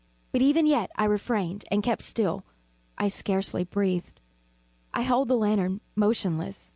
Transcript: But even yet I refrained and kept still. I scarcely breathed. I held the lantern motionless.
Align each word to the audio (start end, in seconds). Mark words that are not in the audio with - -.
But 0.31 0.41
even 0.41 0.65
yet 0.65 0.89
I 0.95 1.03
refrained 1.05 1.63
and 1.69 1.83
kept 1.83 2.01
still. 2.01 2.43
I 2.97 3.07
scarcely 3.07 3.65
breathed. 3.65 4.19
I 4.95 5.01
held 5.01 5.27
the 5.27 5.35
lantern 5.37 5.79
motionless. 5.95 6.69